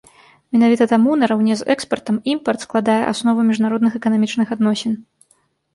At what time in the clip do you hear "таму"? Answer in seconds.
0.93-1.11